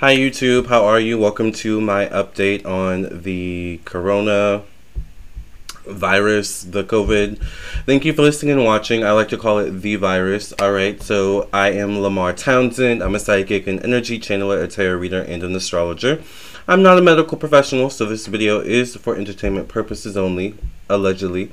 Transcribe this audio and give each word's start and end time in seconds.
Hi 0.00 0.14
YouTube, 0.14 0.66
how 0.68 0.84
are 0.84 1.00
you? 1.00 1.18
Welcome 1.18 1.50
to 1.54 1.80
my 1.80 2.06
update 2.06 2.64
on 2.64 3.22
the 3.22 3.80
corona 3.84 4.62
virus, 5.88 6.62
the 6.62 6.84
COVID. 6.84 7.42
Thank 7.84 8.04
you 8.04 8.12
for 8.12 8.22
listening 8.22 8.52
and 8.52 8.64
watching. 8.64 9.02
I 9.02 9.10
like 9.10 9.26
to 9.30 9.36
call 9.36 9.58
it 9.58 9.72
the 9.72 9.96
virus. 9.96 10.54
Alright, 10.62 11.02
so 11.02 11.48
I 11.52 11.70
am 11.70 11.98
Lamar 11.98 12.32
Townsend. 12.32 13.02
I'm 13.02 13.16
a 13.16 13.18
psychic, 13.18 13.66
an 13.66 13.80
energy 13.80 14.20
channeler, 14.20 14.62
a 14.62 14.68
tarot 14.68 14.98
reader, 14.98 15.22
and 15.22 15.42
an 15.42 15.56
astrologer. 15.56 16.22
I'm 16.68 16.80
not 16.80 16.96
a 16.96 17.02
medical 17.02 17.36
professional, 17.36 17.90
so 17.90 18.06
this 18.06 18.28
video 18.28 18.60
is 18.60 18.94
for 18.94 19.16
entertainment 19.16 19.66
purposes 19.66 20.16
only, 20.16 20.54
allegedly. 20.88 21.50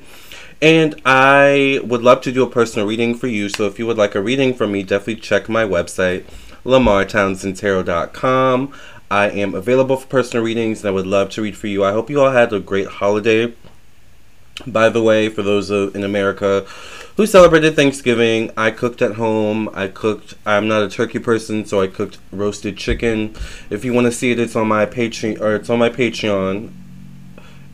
And 0.62 0.94
I 1.04 1.80
would 1.82 2.02
love 2.02 2.20
to 2.20 2.30
do 2.30 2.44
a 2.44 2.48
personal 2.48 2.86
reading 2.86 3.16
for 3.16 3.26
you, 3.26 3.48
so 3.48 3.66
if 3.66 3.80
you 3.80 3.88
would 3.88 3.98
like 3.98 4.14
a 4.14 4.22
reading 4.22 4.54
from 4.54 4.70
me, 4.70 4.84
definitely 4.84 5.16
check 5.16 5.48
my 5.48 5.64
website 5.64 6.24
lamartownsendtarot.com. 6.66 8.74
I 9.10 9.30
am 9.30 9.54
available 9.54 9.96
for 9.96 10.06
personal 10.08 10.44
readings 10.44 10.80
and 10.80 10.88
I 10.88 10.92
would 10.92 11.06
love 11.06 11.30
to 11.30 11.42
read 11.42 11.56
for 11.56 11.68
you. 11.68 11.84
I 11.84 11.92
hope 11.92 12.10
you 12.10 12.20
all 12.20 12.32
had 12.32 12.52
a 12.52 12.60
great 12.60 12.88
holiday. 12.88 13.54
By 14.66 14.88
the 14.88 15.02
way, 15.02 15.28
for 15.28 15.42
those 15.42 15.70
in 15.70 16.02
America 16.02 16.66
who 17.16 17.26
celebrated 17.26 17.76
Thanksgiving, 17.76 18.50
I 18.56 18.70
cooked 18.70 19.00
at 19.00 19.12
home. 19.12 19.70
I 19.72 19.88
cooked, 19.88 20.34
I'm 20.44 20.66
not 20.66 20.82
a 20.82 20.88
turkey 20.88 21.18
person, 21.18 21.64
so 21.64 21.80
I 21.80 21.86
cooked 21.86 22.18
roasted 22.32 22.76
chicken. 22.76 23.34
If 23.70 23.84
you 23.84 23.92
want 23.92 24.06
to 24.06 24.12
see 24.12 24.32
it, 24.32 24.38
it's 24.38 24.56
on 24.56 24.68
my 24.68 24.86
Patreon, 24.86 25.40
or 25.40 25.54
it's 25.54 25.70
on 25.70 25.78
my 25.78 25.88
Patreon. 25.88 26.72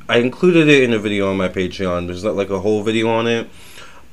I 0.09 0.19
included 0.19 0.69
it 0.69 0.83
in 0.83 0.93
a 0.93 0.99
video 0.99 1.31
on 1.31 1.37
my 1.37 1.49
Patreon. 1.49 2.07
There's 2.07 2.25
not 2.25 2.37
like 2.37 2.51
a 2.51 2.61
whole 2.61 2.83
video 2.83 3.09
on 3.09 3.27
it. 3.27 3.49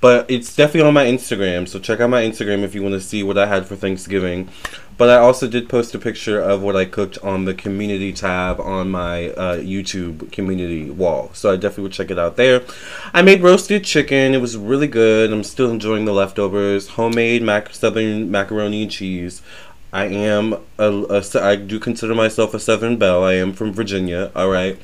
But 0.01 0.31
it's 0.31 0.55
definitely 0.55 0.87
on 0.87 0.93
my 0.93 1.05
Instagram, 1.05 1.67
so 1.67 1.77
check 1.77 1.99
out 1.99 2.09
my 2.09 2.23
Instagram 2.23 2.63
if 2.63 2.73
you 2.73 2.81
want 2.81 2.93
to 2.93 3.01
see 3.01 3.21
what 3.21 3.37
I 3.37 3.47
had 3.47 3.65
for 3.65 3.75
Thanksgiving. 3.75 4.49
But 4.97 5.09
I 5.09 5.15
also 5.15 5.47
did 5.47 5.69
post 5.69 5.95
a 5.95 5.99
picture 5.99 6.41
of 6.41 6.61
what 6.61 6.75
I 6.75 6.85
cooked 6.85 7.17
on 7.19 7.45
the 7.45 7.53
community 7.53 8.11
tab 8.11 8.59
on 8.59 8.91
my 8.91 9.29
uh, 9.29 9.57
YouTube 9.57 10.31
community 10.31 10.89
wall. 10.89 11.31
So 11.33 11.51
I 11.51 11.55
definitely 11.55 11.83
would 11.83 11.93
check 11.93 12.11
it 12.11 12.19
out 12.19 12.35
there. 12.35 12.63
I 13.13 13.21
made 13.21 13.41
roasted 13.41 13.85
chicken. 13.85 14.33
It 14.33 14.41
was 14.41 14.57
really 14.57 14.87
good. 14.87 15.31
I'm 15.31 15.43
still 15.43 15.71
enjoying 15.71 16.05
the 16.05 16.13
leftovers. 16.13 16.89
Homemade 16.89 17.41
mac 17.41 17.73
southern 17.73 18.29
macaroni 18.29 18.83
and 18.83 18.91
cheese. 18.91 19.41
I 19.91 20.05
am 20.05 20.53
a, 20.77 20.91
a 21.09 21.23
I 21.41 21.55
do 21.55 21.79
consider 21.79 22.13
myself 22.13 22.53
a 22.53 22.59
Southern 22.59 22.97
Belle. 22.97 23.23
I 23.23 23.33
am 23.33 23.53
from 23.53 23.73
Virginia. 23.73 24.31
All 24.35 24.49
right. 24.49 24.79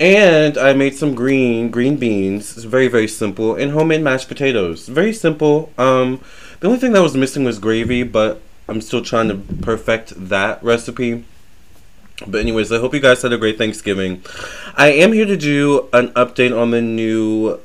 And 0.00 0.56
I 0.56 0.72
made 0.72 0.96
some 0.96 1.14
green 1.14 1.70
green 1.70 1.96
beans. 1.96 2.56
It's 2.56 2.64
very 2.64 2.88
very 2.88 3.06
simple 3.06 3.54
and 3.54 3.72
homemade 3.72 4.02
mashed 4.02 4.28
potatoes. 4.28 4.88
Very 4.88 5.12
simple. 5.12 5.72
Um, 5.76 6.20
the 6.60 6.66
only 6.68 6.78
thing 6.78 6.92
that 6.92 7.02
was 7.02 7.14
missing 7.14 7.44
was 7.44 7.58
gravy, 7.58 8.02
but 8.02 8.40
I'm 8.66 8.80
still 8.80 9.02
trying 9.02 9.28
to 9.28 9.36
perfect 9.62 10.12
that 10.16 10.62
recipe. 10.62 11.24
But 12.26 12.40
anyways, 12.40 12.70
I 12.70 12.78
hope 12.78 12.94
you 12.94 13.00
guys 13.00 13.22
had 13.22 13.32
a 13.32 13.38
great 13.38 13.58
Thanksgiving. 13.58 14.22
I 14.76 14.92
am 14.92 15.12
here 15.12 15.26
to 15.26 15.36
do 15.36 15.88
an 15.92 16.08
update 16.08 16.58
on 16.58 16.70
the 16.70 16.82
new 16.82 17.58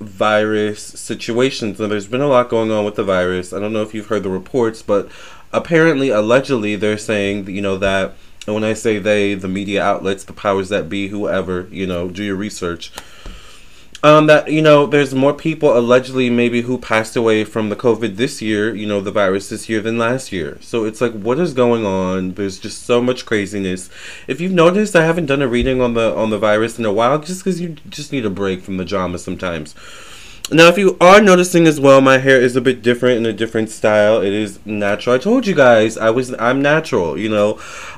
virus 0.00 0.82
situations. 0.82 1.78
Now, 1.78 1.86
there's 1.86 2.06
been 2.06 2.20
a 2.20 2.26
lot 2.26 2.48
going 2.48 2.70
on 2.70 2.84
with 2.84 2.96
the 2.96 3.04
virus. 3.04 3.52
I 3.52 3.58
don't 3.58 3.72
know 3.72 3.82
if 3.82 3.94
you've 3.94 4.08
heard 4.08 4.22
the 4.22 4.30
reports, 4.30 4.82
but 4.82 5.08
apparently, 5.52 6.10
allegedly, 6.10 6.76
they're 6.76 6.98
saying, 6.98 7.48
you 7.48 7.62
know, 7.62 7.78
that 7.78 8.14
and 8.46 8.54
when 8.54 8.64
I 8.64 8.72
say 8.72 8.98
they, 8.98 9.34
the 9.34 9.48
media 9.48 9.82
outlets, 9.82 10.24
the 10.24 10.32
powers 10.32 10.68
that 10.70 10.88
be, 10.88 11.08
whoever, 11.08 11.68
you 11.70 11.86
know, 11.86 12.08
do 12.08 12.24
your 12.24 12.36
research. 12.36 12.92
Um, 14.04 14.26
that 14.26 14.50
you 14.50 14.62
know, 14.62 14.84
there's 14.84 15.14
more 15.14 15.32
people 15.32 15.78
allegedly 15.78 16.28
maybe 16.28 16.62
who 16.62 16.76
passed 16.76 17.14
away 17.14 17.44
from 17.44 17.68
the 17.68 17.76
COVID 17.76 18.16
this 18.16 18.42
year, 18.42 18.74
you 18.74 18.84
know, 18.84 19.00
the 19.00 19.12
virus 19.12 19.48
this 19.48 19.68
year 19.68 19.80
than 19.80 19.96
last 19.96 20.32
year. 20.32 20.58
So 20.60 20.84
it's 20.84 21.00
like, 21.00 21.12
what 21.12 21.38
is 21.38 21.54
going 21.54 21.86
on? 21.86 22.34
There's 22.34 22.58
just 22.58 22.82
so 22.82 23.00
much 23.00 23.24
craziness. 23.24 23.90
If 24.26 24.40
you've 24.40 24.50
noticed, 24.50 24.96
I 24.96 25.04
haven't 25.04 25.26
done 25.26 25.40
a 25.40 25.46
reading 25.46 25.80
on 25.80 25.94
the 25.94 26.12
on 26.16 26.30
the 26.30 26.38
virus 26.38 26.80
in 26.80 26.84
a 26.84 26.92
while, 26.92 27.20
just 27.20 27.44
because 27.44 27.60
you 27.60 27.76
just 27.90 28.10
need 28.10 28.26
a 28.26 28.30
break 28.30 28.62
from 28.62 28.76
the 28.76 28.84
drama 28.84 29.20
sometimes. 29.20 29.76
Now, 30.52 30.68
if 30.68 30.76
you 30.76 30.96
are 31.00 31.20
noticing 31.20 31.66
as 31.66 31.80
well, 31.80 32.00
my 32.02 32.18
hair 32.18 32.40
is 32.40 32.56
a 32.56 32.60
bit 32.60 32.82
different 32.82 33.16
in 33.16 33.26
a 33.26 33.32
different 33.32 33.70
style. 33.70 34.20
It 34.20 34.32
is 34.32 34.64
natural. 34.66 35.14
I 35.14 35.18
told 35.18 35.46
you 35.46 35.54
guys 35.54 35.96
I 35.96 36.10
was 36.10 36.34
I'm 36.38 36.60
natural. 36.60 37.18
You 37.18 37.30
know, 37.30 37.54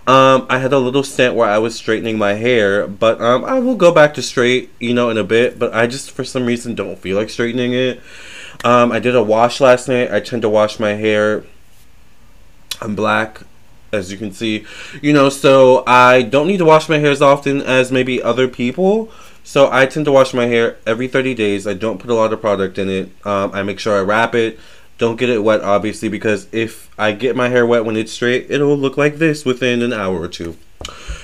um, 0.06 0.46
I 0.48 0.58
had 0.58 0.72
a 0.72 0.78
little 0.78 1.02
stint 1.02 1.34
where 1.34 1.48
I 1.48 1.58
was 1.58 1.74
straightening 1.74 2.16
my 2.16 2.34
hair, 2.34 2.86
but 2.86 3.20
um, 3.20 3.44
I 3.44 3.58
will 3.58 3.74
go 3.74 3.92
back 3.92 4.14
to 4.14 4.22
straight. 4.22 4.70
You 4.78 4.94
know, 4.94 5.10
in 5.10 5.18
a 5.18 5.24
bit. 5.24 5.58
But 5.58 5.74
I 5.74 5.86
just 5.88 6.12
for 6.12 6.22
some 6.22 6.46
reason 6.46 6.74
don't 6.74 6.98
feel 6.98 7.16
like 7.16 7.30
straightening 7.30 7.72
it. 7.72 8.00
Um, 8.64 8.92
I 8.92 9.00
did 9.00 9.16
a 9.16 9.22
wash 9.22 9.60
last 9.60 9.88
night. 9.88 10.12
I 10.12 10.20
tend 10.20 10.42
to 10.42 10.48
wash 10.48 10.78
my 10.78 10.92
hair. 10.92 11.44
I'm 12.80 12.94
black 12.94 13.42
as 13.92 14.10
you 14.10 14.18
can 14.18 14.32
see 14.32 14.66
you 15.00 15.12
know 15.12 15.28
so 15.28 15.84
i 15.86 16.20
don't 16.20 16.48
need 16.48 16.56
to 16.56 16.64
wash 16.64 16.88
my 16.88 16.98
hair 16.98 17.12
as 17.12 17.22
often 17.22 17.62
as 17.62 17.92
maybe 17.92 18.20
other 18.20 18.48
people 18.48 19.08
so 19.44 19.70
I 19.70 19.84
tend 19.84 20.06
to 20.06 20.12
wash 20.12 20.32
my 20.32 20.46
hair 20.46 20.78
every 20.86 21.06
30 21.06 21.34
days. 21.34 21.66
I 21.66 21.74
don't 21.74 21.98
put 21.98 22.10
a 22.10 22.14
lot 22.14 22.32
of 22.32 22.40
product 22.40 22.78
in 22.78 22.88
it. 22.88 23.10
Um, 23.26 23.50
I 23.52 23.62
make 23.62 23.78
sure 23.78 23.96
I 23.96 24.00
wrap 24.00 24.34
it. 24.34 24.58
Don't 24.96 25.16
get 25.16 25.28
it 25.28 25.44
wet, 25.44 25.60
obviously, 25.60 26.08
because 26.08 26.48
if 26.50 26.90
I 26.98 27.12
get 27.12 27.36
my 27.36 27.50
hair 27.50 27.66
wet 27.66 27.84
when 27.84 27.96
it's 27.96 28.12
straight, 28.12 28.50
it'll 28.50 28.76
look 28.76 28.96
like 28.96 29.16
this 29.16 29.44
within 29.44 29.82
an 29.82 29.92
hour 29.92 30.18
or 30.18 30.28
two. 30.28 30.56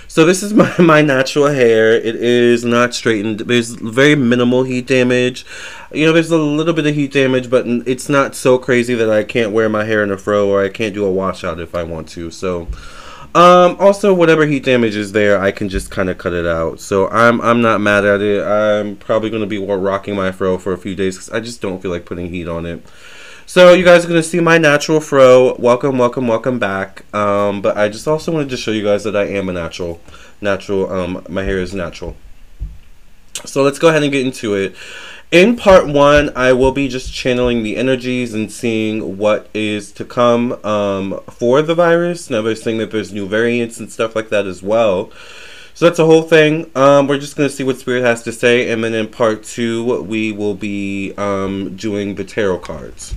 So 0.07 0.27
this 0.27 0.43
is 0.43 0.53
my, 0.55 0.75
my 0.79 1.01
natural 1.01 1.47
hair. 1.47 1.93
It 1.93 2.17
is 2.17 2.63
not 2.63 2.95
straightened. 2.95 3.41
There's 3.41 3.71
very 3.71 4.17
minimal 4.17 4.65
heat 4.65 4.87
damage. 4.87 5.47
You 5.91 6.07
know, 6.07 6.13
there's 6.13 6.31
a 6.31 6.37
little 6.37 6.75
bit 6.75 6.87
of 6.87 6.95
heat 6.95 7.13
damage, 7.13 7.49
but 7.49 7.67
it's 7.67 8.11
not 8.11 8.35
so 8.35 8.59
crazy 8.59 8.95
that 8.97 9.09
I 9.09 9.25
can't 9.25 9.53
wear 9.53 9.71
my 9.71 9.85
hair 9.85 10.03
in 10.03 10.11
a 10.11 10.19
fro 10.19 10.49
or 10.49 10.63
I 10.63 10.69
can't 10.69 10.93
do 10.93 11.07
a 11.07 11.11
washout 11.11 11.59
if 11.59 11.75
I 11.75 11.85
want 11.85 12.09
to. 12.11 12.31
So 12.31 12.69
um, 13.35 13.77
also, 13.79 14.13
whatever 14.13 14.45
heat 14.47 14.65
damage 14.65 14.97
is 14.97 15.13
there, 15.13 15.41
I 15.41 15.53
can 15.53 15.69
just 15.69 15.91
kind 15.91 16.11
of 16.11 16.19
cut 16.19 16.33
it 16.33 16.47
out. 16.47 16.81
So 16.81 17.09
I'm 17.09 17.41
I'm 17.41 17.63
not 17.63 17.81
mad 17.81 18.05
at 18.05 18.21
it. 18.21 18.45
I'm 18.45 18.97
probably 18.97 19.31
going 19.31 19.43
to 19.43 19.47
be 19.47 19.59
rocking 19.59 20.17
my 20.17 20.33
fro 20.33 20.59
for 20.59 20.73
a 20.73 20.79
few 20.79 20.95
days 20.95 21.17
because 21.17 21.31
I 21.31 21.41
just 21.41 21.61
don't 21.61 21.81
feel 21.81 21.91
like 21.91 22.05
putting 22.05 22.31
heat 22.31 22.49
on 22.49 22.67
it. 22.67 22.83
So 23.47 23.73
you 23.73 23.85
guys 23.85 24.05
are 24.05 24.09
going 24.09 24.23
to 24.23 24.29
see 24.29 24.41
my 24.41 24.59
natural 24.59 25.01
fro. 25.01 25.57
Welcome, 25.59 25.99
welcome, 25.99 26.29
welcome 26.29 26.59
back. 26.59 27.05
Um, 27.15 27.61
but 27.61 27.77
I 27.77 27.89
just 27.89 28.07
also 28.07 28.33
wanted 28.33 28.49
to 28.51 28.57
show 28.57 28.71
you 28.71 28.85
guys 28.85 29.05
that 29.05 29.17
I 29.17 29.25
am 29.25 29.49
a 29.49 29.53
natural. 29.53 30.01
Natural, 30.41 30.89
um, 30.93 31.27
my 31.29 31.43
hair 31.43 31.59
is 31.59 31.75
natural. 31.75 32.17
So 33.45 33.63
let's 33.63 33.79
go 33.79 33.89
ahead 33.89 34.03
and 34.03 34.13
get 34.13 34.25
into 34.25 34.55
it. 34.55 34.75
In 35.31 35.55
part 35.55 35.87
one, 35.87 36.33
I 36.35 36.53
will 36.53 36.73
be 36.73 36.89
just 36.89 37.15
channeling 37.15 37.63
the 37.63 37.77
energies 37.77 38.35
and 38.35 38.51
seeing 38.51 39.17
what 39.17 39.49
is 39.55 39.93
to 39.93 40.05
come 40.05 40.53
um, 40.65 41.21
for 41.31 41.63
the 41.63 41.75
virus. 41.77 42.31
Now, 42.31 42.43
they're 42.43 42.57
saying 42.57 42.79
that 42.79 42.91
there's 42.91 43.13
new 43.13 43.29
variants 43.29 43.79
and 43.79 43.93
stuff 43.93 44.17
like 44.17 44.31
that 44.31 44.47
as 44.47 44.61
well. 44.61 45.13
So 45.75 45.85
that's 45.85 45.99
the 45.99 46.05
whole 46.05 46.23
thing. 46.23 46.69
Um, 46.75 47.07
we're 47.07 47.21
just 47.21 47.37
going 47.37 47.49
to 47.49 47.55
see 47.55 47.63
what 47.63 47.79
Spirit 47.79 48.03
has 48.03 48.25
to 48.25 48.33
say. 48.33 48.73
And 48.73 48.83
then 48.83 48.93
in 48.93 49.07
part 49.07 49.45
two, 49.45 50.03
we 50.03 50.33
will 50.33 50.57
be 50.57 51.15
um, 51.17 51.77
doing 51.77 52.17
the 52.17 52.25
tarot 52.25 52.59
cards. 52.59 53.15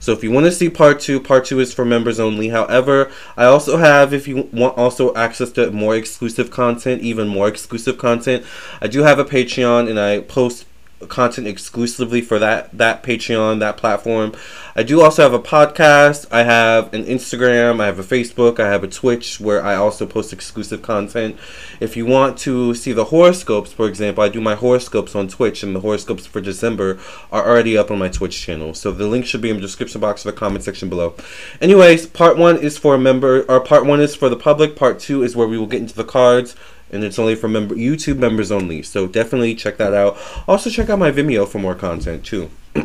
So 0.00 0.10
if 0.10 0.24
you 0.24 0.32
want 0.32 0.46
to 0.46 0.52
see 0.52 0.68
part 0.68 0.98
two, 0.98 1.20
part 1.20 1.44
two 1.44 1.60
is 1.60 1.72
for 1.72 1.84
members 1.84 2.18
only. 2.18 2.48
However, 2.48 3.08
I 3.36 3.44
also 3.44 3.76
have, 3.76 4.12
if 4.12 4.26
you 4.26 4.48
want 4.52 4.76
also 4.76 5.14
access 5.14 5.52
to 5.52 5.70
more 5.70 5.94
exclusive 5.94 6.50
content, 6.50 7.02
even 7.02 7.28
more 7.28 7.46
exclusive 7.46 7.98
content, 7.98 8.44
I 8.80 8.88
do 8.88 9.04
have 9.04 9.20
a 9.20 9.24
Patreon 9.24 9.88
and 9.88 10.00
I 10.00 10.22
post 10.22 10.66
content 11.08 11.46
exclusively 11.46 12.20
for 12.20 12.38
that 12.38 12.76
that 12.76 13.02
Patreon, 13.02 13.60
that 13.60 13.76
platform. 13.76 14.34
I 14.74 14.82
do 14.82 15.02
also 15.02 15.22
have 15.22 15.34
a 15.34 15.38
podcast. 15.38 16.26
I 16.30 16.44
have 16.44 16.94
an 16.94 17.04
Instagram. 17.04 17.80
I 17.80 17.86
have 17.86 17.98
a 17.98 18.02
Facebook. 18.02 18.58
I 18.58 18.68
have 18.68 18.82
a 18.82 18.88
Twitch 18.88 19.38
where 19.40 19.62
I 19.62 19.74
also 19.74 20.06
post 20.06 20.32
exclusive 20.32 20.82
content. 20.82 21.36
If 21.80 21.96
you 21.96 22.06
want 22.06 22.38
to 22.38 22.74
see 22.74 22.92
the 22.92 23.06
horoscopes, 23.06 23.72
for 23.72 23.86
example, 23.86 24.24
I 24.24 24.28
do 24.28 24.40
my 24.40 24.54
horoscopes 24.54 25.14
on 25.14 25.28
Twitch, 25.28 25.62
and 25.62 25.74
the 25.74 25.80
horoscopes 25.80 26.26
for 26.26 26.40
December 26.40 26.98
are 27.30 27.46
already 27.46 27.76
up 27.76 27.90
on 27.90 27.98
my 27.98 28.08
Twitch 28.08 28.40
channel. 28.40 28.74
So 28.74 28.92
the 28.92 29.06
link 29.06 29.26
should 29.26 29.42
be 29.42 29.50
in 29.50 29.56
the 29.56 29.62
description 29.62 30.00
box 30.00 30.24
or 30.24 30.30
the 30.30 30.36
comment 30.36 30.64
section 30.64 30.88
below. 30.88 31.14
Anyways, 31.60 32.06
part 32.06 32.38
one 32.38 32.56
is 32.56 32.78
for 32.78 32.94
a 32.94 32.98
member, 32.98 33.42
or 33.50 33.60
part 33.60 33.84
one 33.86 34.00
is 34.00 34.14
for 34.14 34.28
the 34.28 34.36
public. 34.36 34.76
Part 34.76 34.98
two 34.98 35.22
is 35.22 35.36
where 35.36 35.48
we 35.48 35.58
will 35.58 35.66
get 35.66 35.80
into 35.80 35.94
the 35.94 36.04
cards 36.04 36.56
and 36.92 37.02
it's 37.02 37.18
only 37.18 37.34
for 37.34 37.48
member 37.48 37.74
YouTube 37.74 38.18
members 38.18 38.52
only. 38.52 38.82
So 38.82 39.06
definitely 39.06 39.54
check 39.54 39.78
that 39.78 39.94
out. 39.94 40.18
Also 40.46 40.68
check 40.70 40.90
out 40.90 40.98
my 40.98 41.10
Vimeo 41.10 41.48
for 41.48 41.58
more 41.58 41.74
content 41.74 42.24
too. 42.24 42.50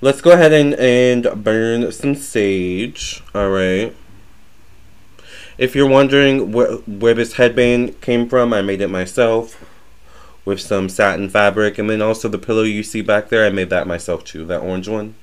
Let's 0.00 0.22
go 0.22 0.30
ahead 0.30 0.52
and, 0.52 0.74
and 0.74 1.44
burn 1.44 1.92
some 1.92 2.14
sage. 2.14 3.22
Alright. 3.34 3.94
If 5.58 5.74
you're 5.74 5.88
wondering 5.88 6.52
wh 6.52 6.88
where 6.88 7.12
this 7.12 7.34
headband 7.34 8.00
came 8.00 8.26
from, 8.28 8.54
I 8.54 8.62
made 8.62 8.80
it 8.80 8.88
myself 8.88 9.62
with 10.46 10.60
some 10.60 10.88
satin 10.88 11.28
fabric. 11.28 11.76
And 11.76 11.90
then 11.90 12.00
also 12.00 12.28
the 12.28 12.38
pillow 12.38 12.62
you 12.62 12.82
see 12.82 13.02
back 13.02 13.28
there, 13.28 13.44
I 13.44 13.50
made 13.50 13.68
that 13.70 13.86
myself 13.86 14.24
too, 14.24 14.46
that 14.46 14.62
orange 14.62 14.88
one. 14.88 15.16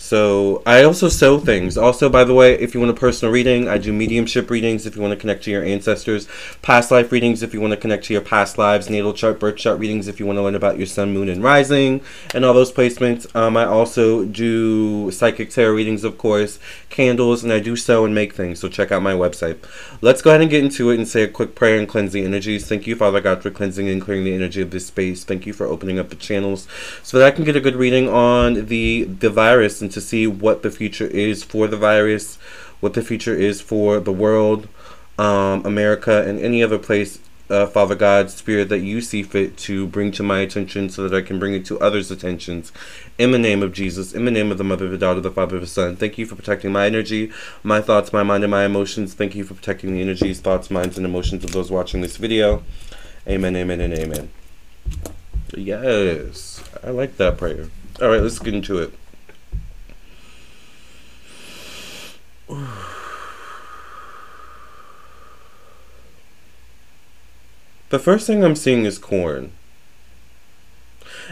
So 0.00 0.62
I 0.64 0.84
also 0.84 1.08
sew 1.08 1.40
things. 1.40 1.76
Also, 1.76 2.08
by 2.08 2.22
the 2.22 2.32
way, 2.32 2.54
if 2.54 2.72
you 2.72 2.78
want 2.78 2.92
a 2.92 2.98
personal 2.98 3.34
reading, 3.34 3.68
I 3.68 3.78
do 3.78 3.92
mediumship 3.92 4.48
readings 4.48 4.86
if 4.86 4.94
you 4.94 5.02
want 5.02 5.10
to 5.10 5.20
connect 5.20 5.42
to 5.44 5.50
your 5.50 5.64
ancestors, 5.64 6.28
past 6.62 6.92
life 6.92 7.10
readings 7.10 7.42
if 7.42 7.52
you 7.52 7.60
want 7.60 7.72
to 7.72 7.76
connect 7.76 8.04
to 8.04 8.12
your 8.12 8.22
past 8.22 8.58
lives, 8.58 8.88
natal 8.88 9.12
chart, 9.12 9.40
birth 9.40 9.56
chart 9.56 9.80
readings 9.80 10.06
if 10.06 10.20
you 10.20 10.24
want 10.26 10.36
to 10.36 10.42
learn 10.42 10.54
about 10.54 10.78
your 10.78 10.86
sun, 10.86 11.12
moon, 11.12 11.28
and 11.28 11.42
rising, 11.42 12.00
and 12.32 12.44
all 12.44 12.54
those 12.54 12.70
placements. 12.70 13.34
Um, 13.34 13.56
I 13.56 13.64
also 13.64 14.24
do 14.24 15.10
psychic 15.10 15.50
tarot 15.50 15.74
readings, 15.74 16.04
of 16.04 16.16
course, 16.16 16.60
candles, 16.90 17.42
and 17.42 17.52
I 17.52 17.58
do 17.58 17.74
sew 17.74 18.04
and 18.04 18.14
make 18.14 18.34
things. 18.34 18.60
So 18.60 18.68
check 18.68 18.92
out 18.92 19.02
my 19.02 19.14
website. 19.14 19.58
Let's 20.00 20.22
go 20.22 20.30
ahead 20.30 20.42
and 20.42 20.50
get 20.50 20.62
into 20.62 20.90
it 20.90 20.96
and 20.96 21.08
say 21.08 21.24
a 21.24 21.28
quick 21.28 21.56
prayer 21.56 21.76
and 21.76 21.88
cleanse 21.88 22.12
the 22.12 22.24
energies. 22.24 22.68
Thank 22.68 22.86
you, 22.86 22.94
Father 22.94 23.20
God, 23.20 23.42
for 23.42 23.50
cleansing 23.50 23.88
and 23.88 24.00
clearing 24.00 24.24
the 24.24 24.34
energy 24.34 24.62
of 24.62 24.70
this 24.70 24.86
space. 24.86 25.24
Thank 25.24 25.44
you 25.44 25.52
for 25.52 25.66
opening 25.66 25.98
up 25.98 26.08
the 26.08 26.16
channels 26.16 26.68
so 27.02 27.18
that 27.18 27.26
I 27.26 27.32
can 27.32 27.44
get 27.44 27.56
a 27.56 27.60
good 27.60 27.74
reading 27.74 28.08
on 28.08 28.66
the 28.66 29.04
the 29.04 29.30
virus 29.30 29.82
and 29.88 29.94
to 29.94 30.02
see 30.02 30.26
what 30.26 30.62
the 30.62 30.70
future 30.70 31.06
is 31.06 31.42
for 31.42 31.66
the 31.66 31.76
virus, 31.78 32.36
what 32.80 32.92
the 32.92 33.00
future 33.00 33.34
is 33.34 33.62
for 33.62 34.00
the 34.00 34.12
world, 34.12 34.68
um, 35.18 35.64
America, 35.64 36.28
and 36.28 36.38
any 36.38 36.62
other 36.62 36.78
place, 36.78 37.20
uh, 37.48 37.64
Father 37.64 37.94
God, 37.94 38.28
Spirit, 38.28 38.68
that 38.68 38.80
you 38.80 39.00
see 39.00 39.22
fit 39.22 39.56
to 39.56 39.86
bring 39.86 40.12
to 40.12 40.22
my 40.22 40.40
attention 40.40 40.90
so 40.90 41.08
that 41.08 41.16
I 41.16 41.26
can 41.26 41.38
bring 41.38 41.54
it 41.54 41.64
to 41.64 41.80
others' 41.80 42.10
attentions. 42.10 42.70
In 43.16 43.30
the 43.30 43.38
name 43.38 43.62
of 43.62 43.72
Jesus, 43.72 44.12
in 44.12 44.26
the 44.26 44.30
name 44.30 44.52
of 44.52 44.58
the 44.58 44.64
Mother, 44.64 44.90
the 44.90 44.98
Daughter, 44.98 45.22
the 45.22 45.30
Father, 45.30 45.58
the 45.58 45.66
Son, 45.66 45.96
thank 45.96 46.18
you 46.18 46.26
for 46.26 46.36
protecting 46.36 46.70
my 46.70 46.84
energy, 46.84 47.32
my 47.62 47.80
thoughts, 47.80 48.12
my 48.12 48.22
mind, 48.22 48.44
and 48.44 48.50
my 48.50 48.66
emotions. 48.66 49.14
Thank 49.14 49.34
you 49.34 49.42
for 49.42 49.54
protecting 49.54 49.94
the 49.94 50.02
energies, 50.02 50.38
thoughts, 50.38 50.70
minds, 50.70 50.98
and 50.98 51.06
emotions 51.06 51.44
of 51.44 51.52
those 51.52 51.70
watching 51.70 52.02
this 52.02 52.18
video. 52.18 52.62
Amen, 53.26 53.56
amen, 53.56 53.80
and 53.80 53.94
amen. 53.94 54.28
Yes, 55.56 56.62
I 56.84 56.90
like 56.90 57.16
that 57.16 57.38
prayer. 57.38 57.70
All 58.02 58.10
right, 58.10 58.20
let's 58.20 58.38
get 58.38 58.52
into 58.52 58.80
it. 58.80 58.92
The 67.90 67.98
first 67.98 68.26
thing 68.26 68.44
I'm 68.44 68.54
seeing 68.54 68.84
is 68.84 68.98
corn. 68.98 69.52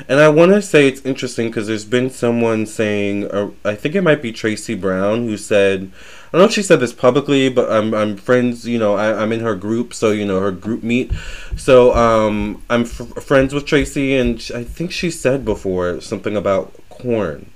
And 0.08 0.20
I 0.20 0.28
want 0.28 0.52
to 0.52 0.62
say 0.62 0.86
it's 0.86 1.00
interesting 1.02 1.48
because 1.48 1.66
there's 1.66 1.84
been 1.84 2.10
someone 2.10 2.66
saying, 2.66 3.30
uh, 3.30 3.50
I 3.64 3.74
think 3.74 3.94
it 3.94 4.02
might 4.02 4.22
be 4.22 4.32
Tracy 4.32 4.74
Brown, 4.74 5.24
who 5.24 5.36
said, 5.36 5.90
I 6.26 6.30
don't 6.32 6.40
know 6.40 6.46
if 6.46 6.52
she 6.52 6.62
said 6.62 6.80
this 6.80 6.92
publicly, 6.92 7.48
but 7.48 7.70
I'm, 7.70 7.94
I'm 7.94 8.16
friends, 8.16 8.66
you 8.66 8.78
know, 8.78 8.94
I, 8.94 9.22
I'm 9.22 9.32
in 9.32 9.40
her 9.40 9.54
group, 9.54 9.94
so, 9.94 10.12
you 10.12 10.26
know, 10.26 10.40
her 10.40 10.50
group 10.50 10.82
meet. 10.82 11.12
So 11.56 11.94
um, 11.94 12.62
I'm 12.68 12.84
friends 12.84 13.54
with 13.54 13.64
Tracy, 13.64 14.16
and 14.16 14.36
I 14.54 14.64
think 14.64 14.92
she 14.92 15.10
said 15.10 15.44
before 15.44 16.00
something 16.00 16.36
about 16.36 16.74
corn. 16.88 17.50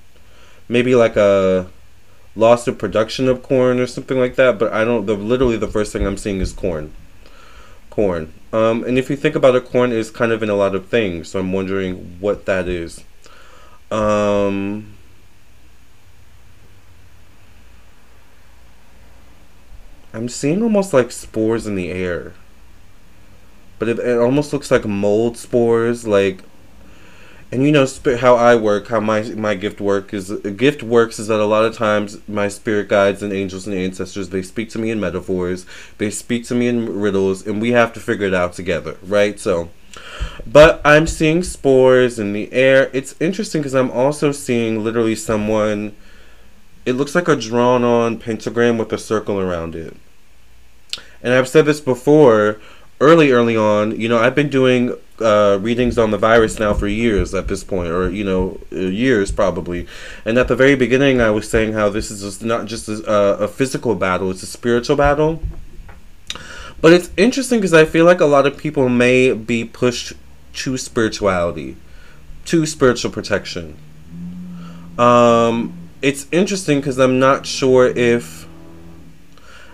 Maybe 0.69 0.95
like 0.95 1.17
a 1.17 1.69
loss 2.37 2.67
of 2.67 2.79
production 2.79 3.29
of 3.29 3.43
corn 3.43 3.81
or 3.81 3.87
something 3.87 4.19
like 4.19 4.37
that, 4.37 4.59
but 4.59 4.73
I 4.73 4.85
don't, 4.85 5.07
the 5.07 5.15
literally 5.15 5.57
the 5.57 5.69
first 5.69 5.93
thing 5.93 6.07
I'm 6.07 6.17
seeing 6.17 6.41
is 6.41 6.53
corn. 6.53 6.93
Corn. 7.91 8.33
Um, 8.53 8.85
and 8.85 8.99
if 8.99 9.11
you 9.11 9.17
think 9.17 9.35
about 9.35 9.55
it, 9.55 9.65
corn 9.65 9.93
is 9.93 10.11
kind 10.11 10.33
of 10.33 10.43
in 10.43 10.51
a 10.51 10.55
lot 10.55 10.75
of 10.75 10.89
things, 10.89 11.29
so 11.29 11.41
I'm 11.41 11.53
wondering 11.53 12.17
what 12.21 12.47
that 12.47 12.69
is. 12.69 13.05
Um, 13.91 14.95
I'm 20.13 20.29
seeing 20.29 20.63
almost 20.63 20.93
like 20.93 21.11
spores 21.13 21.67
in 21.67 21.75
the 21.75 21.91
air. 21.91 22.35
But 23.79 23.89
it, 23.89 23.99
it 23.99 24.19
almost 24.19 24.53
looks 24.53 24.71
like 24.71 24.85
mold 24.85 25.39
spores, 25.39 26.07
like 26.07 26.43
and 27.53 27.65
you 27.65 27.73
know 27.73 27.87
how 28.19 28.37
I 28.37 28.55
work, 28.55 28.89
how 28.89 29.01
my 29.01 29.23
my 29.23 29.55
gift 29.55 29.81
work 29.81 30.15
is. 30.15 30.31
Gift 30.31 30.83
works 30.83 31.19
is 31.19 31.27
that 31.29 31.41
a 31.41 31.45
lot 31.45 31.65
of 31.65 31.75
times 31.75 32.19
my 32.29 32.49
spirit 32.49 32.89
guides 32.89 33.23
and 33.23 33.33
angels 33.33 33.67
and 33.67 33.77
ancestors 33.77 34.29
they 34.29 34.43
speak 34.43 34.71
to 34.71 34.79
me 34.79 34.91
in 34.91 35.01
metaphors, 35.01 35.67
they 35.99 36.11
speak 36.11 36.45
to 36.47 36.55
me 36.55 36.69
in 36.69 37.01
riddles, 37.01 37.47
and 37.47 37.61
we 37.61 37.73
have 37.73 37.93
to 37.95 38.01
figure 38.01 38.27
it 38.27 38.35
out 38.35 38.53
together, 38.53 38.97
right? 39.03 39.41
So, 39.41 39.71
but 40.47 40.81
I'm 40.85 41.09
seeing 41.09 41.43
spores 41.43 42.21
in 42.21 42.33
the 42.33 42.53
air. 42.53 42.89
It's 42.93 43.17
interesting 43.21 43.63
because 43.63 43.75
I'm 43.75 43.91
also 43.91 44.31
seeing 44.31 44.85
literally 44.85 45.17
someone. 45.17 45.97
It 46.87 46.93
looks 46.93 47.15
like 47.15 47.29
a 47.29 47.37
drawn 47.37 47.85
on 47.85 48.19
pentagram 48.19 48.79
with 48.79 48.93
a 48.93 48.99
circle 48.99 49.39
around 49.39 49.75
it. 49.75 49.97
And 51.23 51.35
I've 51.35 51.49
said 51.49 51.67
this 51.67 51.81
before, 51.81 52.59
early, 53.01 53.33
early 53.33 53.57
on. 53.57 53.99
You 53.99 54.09
know, 54.09 54.19
I've 54.19 54.35
been 54.35 54.49
doing 54.51 54.95
uh, 55.21 55.59
readings 55.61 55.99
on 55.99 56.11
the 56.11 56.19
virus 56.19 56.59
now 56.59 56.75
for 56.75 56.87
years 56.87 57.35
at 57.35 57.49
this 57.49 57.65
point, 57.65 57.91
or 57.91 58.11
you 58.11 58.25
know, 58.25 58.61
uh, 58.73 58.77
years 58.77 59.33
probably. 59.33 59.87
And 60.25 60.39
at 60.39 60.49
the 60.49 60.57
very 60.57 60.77
beginning, 60.77 61.21
I 61.21 61.31
was 61.31 61.49
saying 61.49 61.73
how 61.73 61.89
this 61.89 62.11
is 62.11 62.23
just 62.23 62.45
not 62.45 62.67
just 62.67 62.89
a, 62.89 63.39
a 63.39 63.49
physical 63.49 63.95
battle; 63.95 64.31
it's 64.31 64.43
a 64.43 64.47
spiritual 64.47 64.97
battle. 64.97 65.43
But 66.81 66.95
it's 66.95 67.11
interesting 67.17 67.59
because 67.59 67.75
I 67.75 67.85
feel 67.85 68.07
like 68.07 68.21
a 68.21 68.27
lot 68.27 68.47
of 68.47 68.57
people 68.57 68.89
may 68.89 69.35
be 69.35 69.65
pushed 69.65 70.15
to 70.55 70.79
spirituality, 70.79 71.77
to 72.47 72.65
spiritual 72.65 73.11
protection. 73.11 73.77
Um, 74.99 75.75
it's 76.01 76.27
interesting 76.33 76.81
because 76.81 76.99
I'm 76.99 77.19
not 77.19 77.47
sure 77.47 77.87
if 77.87 78.47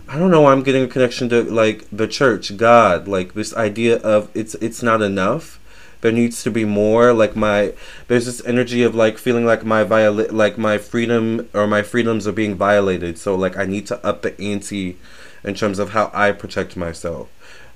I 0.08 0.18
don't 0.18 0.30
know. 0.30 0.42
Why 0.42 0.52
I'm 0.52 0.62
getting 0.62 0.84
a 0.84 0.88
connection 0.88 1.28
to 1.30 1.42
like 1.42 1.84
the 1.90 2.06
church, 2.06 2.56
God, 2.56 3.08
like 3.08 3.34
this 3.34 3.54
idea 3.56 3.96
of 3.98 4.30
it's 4.34 4.54
it's 4.56 4.82
not 4.82 5.02
enough. 5.02 5.58
There 6.00 6.12
needs 6.12 6.42
to 6.44 6.50
be 6.50 6.64
more. 6.64 7.12
Like 7.12 7.34
my 7.34 7.72
there's 8.06 8.26
this 8.26 8.44
energy 8.46 8.82
of 8.84 8.94
like 8.94 9.18
feeling 9.18 9.44
like 9.44 9.64
my 9.64 9.82
viola- 9.82 10.30
like 10.30 10.58
my 10.58 10.78
freedom 10.78 11.48
or 11.52 11.66
my 11.66 11.82
freedoms 11.82 12.26
are 12.28 12.32
being 12.32 12.54
violated. 12.54 13.18
So 13.18 13.34
like 13.34 13.56
I 13.56 13.64
need 13.64 13.86
to 13.88 14.04
up 14.06 14.22
the 14.22 14.40
ante 14.40 14.96
in 15.42 15.54
terms 15.54 15.78
of 15.80 15.90
how 15.90 16.10
I 16.14 16.30
protect 16.32 16.76
myself. 16.76 17.28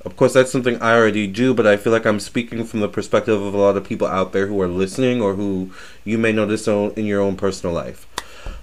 Of 0.04 0.16
course, 0.16 0.32
that's 0.32 0.52
something 0.52 0.80
I 0.80 0.94
already 0.94 1.26
do, 1.26 1.52
but 1.52 1.66
I 1.66 1.76
feel 1.76 1.92
like 1.92 2.06
I'm 2.06 2.20
speaking 2.20 2.64
from 2.64 2.80
the 2.80 2.88
perspective 2.88 3.42
of 3.42 3.52
a 3.52 3.58
lot 3.58 3.76
of 3.76 3.84
people 3.84 4.06
out 4.06 4.32
there 4.32 4.46
who 4.46 4.60
are 4.62 4.68
listening 4.68 5.20
or 5.20 5.34
who 5.34 5.72
you 6.04 6.16
may 6.16 6.32
notice 6.32 6.66
in 6.66 7.04
your 7.04 7.20
own 7.20 7.36
personal 7.36 7.74
life. 7.74 8.06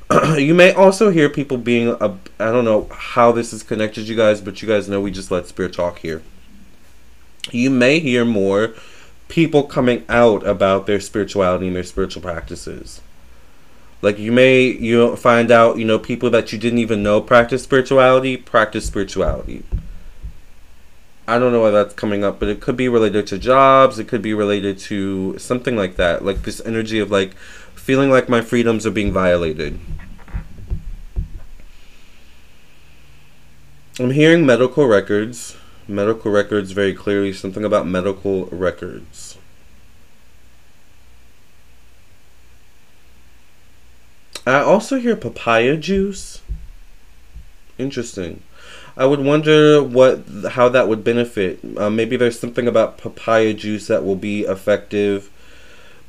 you 0.38 0.54
may 0.54 0.72
also 0.72 1.10
hear 1.10 1.30
people 1.30 1.58
being 1.58 1.96
I 2.02 2.12
don't 2.40 2.66
know 2.66 2.88
how 2.92 3.32
this 3.32 3.52
is 3.52 3.64
connected 3.64 4.08
you 4.08 4.16
guys 4.16 4.40
but 4.42 4.62
you 4.62 4.68
guys 4.68 4.88
know 4.88 5.02
we 5.02 5.12
just 5.12 5.32
let 5.32 5.48
spirit 5.48 5.74
talk 5.74 6.00
here 6.00 6.22
you 7.52 7.70
may 7.70 8.00
hear 8.00 8.24
more 8.24 8.74
people 9.28 9.64
coming 9.64 10.06
out 10.08 10.46
about 10.46 10.86
their 10.86 11.00
spirituality 11.00 11.68
and 11.68 11.76
their 11.76 11.84
spiritual 11.84 12.22
practices 12.22 13.02
like 14.02 14.18
you 14.18 14.32
may 14.32 14.62
you 14.62 15.16
find 15.18 15.52
out 15.52 15.78
you 15.78 15.86
know 15.86 16.00
people 16.00 16.30
that 16.30 16.54
you 16.54 16.60
didn't 16.60 16.80
even 16.80 17.04
know 17.04 17.20
practice 17.20 17.64
spirituality 17.64 18.38
practice 18.38 18.86
spirituality 18.86 19.64
I 21.30 21.40
don't 21.40 21.52
know 21.52 21.60
why 21.60 21.72
that's 21.72 21.94
coming 21.94 22.24
up, 22.24 22.40
but 22.40 22.48
it 22.48 22.62
could 22.62 22.78
be 22.78 22.88
related 22.88 23.28
to 23.28 23.38
jobs. 23.38 24.00
It 24.00 24.08
could 24.08 24.22
be 24.22 24.34
related 24.34 24.80
to 24.80 25.38
something 25.38 25.76
like 25.76 25.98
that, 25.98 26.24
like 26.24 26.44
this 26.44 26.62
energy 26.66 27.00
of 27.00 27.12
like 27.12 27.36
feeling 27.76 28.10
like 28.10 28.30
my 28.30 28.40
freedoms 28.40 28.86
are 28.86 28.92
being 28.92 29.12
violated. 29.12 29.78
I'm 34.00 34.12
hearing 34.12 34.46
medical 34.46 34.86
records. 34.86 35.58
Medical 35.88 36.32
records 36.32 36.72
very 36.72 36.94
clearly. 36.94 37.34
Something 37.34 37.64
about 37.64 37.88
medical 37.88 38.46
records. 38.46 39.38
I 44.46 44.60
also 44.60 45.00
hear 45.00 45.16
papaya 45.16 45.78
juice. 45.78 46.42
Interesting. 47.78 48.44
I 48.96 49.06
would 49.06 49.20
wonder 49.20 49.84
what 49.84 50.24
how 50.52 50.70
that 50.70 50.88
would 50.88 51.04
benefit. 51.04 51.60
Uh, 51.76 51.90
maybe 51.90 52.18
there's 52.18 52.40
something 52.40 52.68
about 52.68 52.98
papaya 52.98 53.54
juice 53.54 53.88
that 53.88 54.04
will 54.04 54.16
be 54.16 54.42
effective 54.42 55.30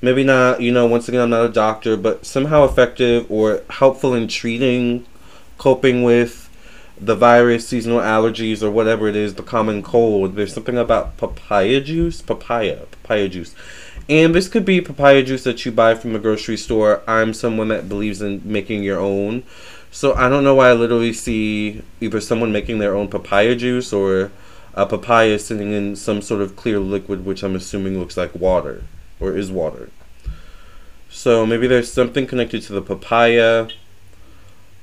maybe 0.00 0.24
not, 0.24 0.60
you 0.60 0.72
know, 0.72 0.86
once 0.86 1.08
again, 1.08 1.20
I'm 1.20 1.30
not 1.30 1.44
a 1.44 1.52
doctor, 1.52 1.96
but 1.96 2.24
somehow 2.24 2.64
effective 2.64 3.30
or 3.30 3.62
helpful 3.70 4.14
in 4.14 4.28
treating, 4.28 5.04
coping 5.56 6.02
with 6.02 6.47
the 7.00 7.14
virus, 7.14 7.68
seasonal 7.68 8.00
allergies, 8.00 8.62
or 8.62 8.70
whatever 8.70 9.08
it 9.08 9.16
is, 9.16 9.34
the 9.34 9.42
common 9.42 9.82
cold. 9.82 10.34
There's 10.34 10.54
something 10.54 10.78
about 10.78 11.16
papaya 11.16 11.80
juice, 11.80 12.20
papaya, 12.22 12.86
papaya 12.90 13.28
juice. 13.28 13.54
And 14.08 14.34
this 14.34 14.48
could 14.48 14.64
be 14.64 14.80
papaya 14.80 15.22
juice 15.22 15.44
that 15.44 15.64
you 15.64 15.72
buy 15.72 15.94
from 15.94 16.12
the 16.12 16.18
grocery 16.18 16.56
store. 16.56 17.02
I'm 17.06 17.34
someone 17.34 17.68
that 17.68 17.88
believes 17.88 18.22
in 18.22 18.40
making 18.44 18.82
your 18.82 18.98
own. 18.98 19.42
So 19.90 20.14
I 20.14 20.28
don't 20.28 20.44
know 20.44 20.54
why 20.54 20.70
I 20.70 20.72
literally 20.72 21.12
see 21.12 21.82
either 22.00 22.20
someone 22.20 22.52
making 22.52 22.78
their 22.78 22.94
own 22.94 23.08
papaya 23.08 23.54
juice 23.54 23.92
or 23.92 24.30
a 24.74 24.86
papaya 24.86 25.38
sitting 25.38 25.72
in 25.72 25.96
some 25.96 26.22
sort 26.22 26.40
of 26.40 26.56
clear 26.56 26.78
liquid, 26.78 27.24
which 27.24 27.42
I'm 27.42 27.56
assuming 27.56 27.98
looks 27.98 28.16
like 28.16 28.34
water 28.34 28.84
or 29.18 29.36
is 29.36 29.50
water. 29.50 29.90
So 31.10 31.44
maybe 31.44 31.66
there's 31.66 31.92
something 31.92 32.26
connected 32.26 32.62
to 32.62 32.72
the 32.74 32.82
papaya. 32.82 33.68